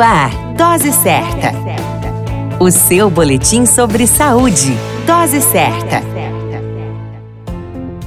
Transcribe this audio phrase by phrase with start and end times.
[0.00, 1.52] Ar, Dose Certa.
[2.58, 4.74] O seu boletim sobre saúde.
[5.06, 6.02] Dose Certa.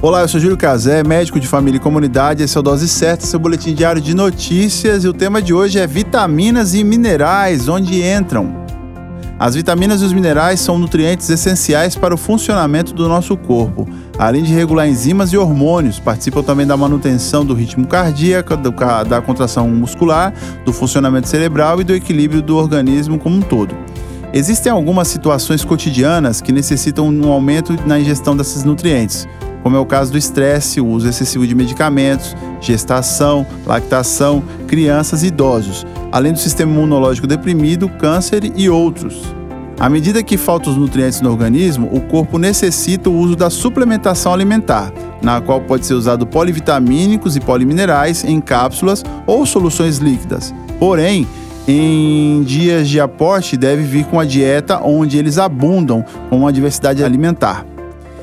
[0.02, 2.42] Olá, eu sou Júlio Cazé, médico de família e comunidade.
[2.42, 5.04] Esse é o Dose Certa, seu boletim diário de notícias.
[5.04, 8.63] E o tema de hoje é vitaminas e minerais, onde entram.
[9.38, 13.86] As vitaminas e os minerais são nutrientes essenciais para o funcionamento do nosso corpo.
[14.16, 19.68] Além de regular enzimas e hormônios, participam também da manutenção do ritmo cardíaco, da contração
[19.68, 20.32] muscular,
[20.64, 23.74] do funcionamento cerebral e do equilíbrio do organismo como um todo.
[24.32, 29.28] Existem algumas situações cotidianas que necessitam um aumento na ingestão desses nutrientes,
[29.64, 35.28] como é o caso do estresse, o uso excessivo de medicamentos, gestação, lactação, crianças e
[35.28, 39.34] idosos, além do sistema imunológico deprimido, câncer e outros.
[39.80, 44.32] À medida que faltam os nutrientes no organismo, o corpo necessita o uso da suplementação
[44.32, 50.54] alimentar, na qual pode ser usado polivitamínicos e poliminerais em cápsulas ou soluções líquidas.
[50.78, 51.26] Porém,
[51.66, 57.02] em dias de aporte deve vir com a dieta onde eles abundam com uma diversidade
[57.02, 57.66] alimentar.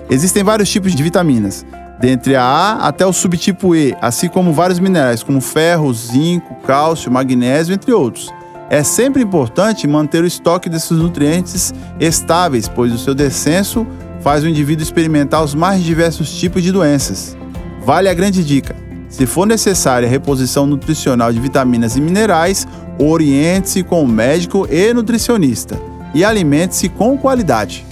[0.10, 1.66] Existem vários tipos de vitaminas,
[2.02, 7.12] dentre a A até o subtipo E, assim como vários minerais como ferro, zinco, cálcio,
[7.12, 8.34] magnésio, entre outros.
[8.70, 13.86] É sempre importante manter o estoque desses nutrientes estáveis, pois o seu descenso
[14.22, 17.38] faz o indivíduo experimentar os mais diversos tipos de doenças.
[17.86, 18.76] Vale a grande dica:
[19.08, 24.92] se for necessária a reposição nutricional de vitaminas e minerais, oriente-se com o médico e
[24.94, 25.78] nutricionista
[26.16, 27.91] e alimente-se com qualidade.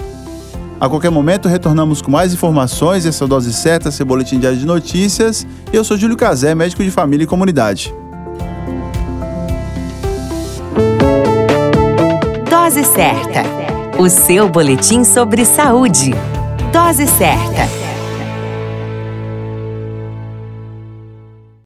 [0.80, 5.46] A qualquer momento retornamos com mais informações, essa dose certa, seu boletim diário de notícias.
[5.74, 7.94] Eu sou Júlio Cazé, médico de família e comunidade.
[12.50, 13.44] Dose certa.
[14.02, 16.14] O seu boletim sobre saúde.
[16.72, 17.89] Dose certa.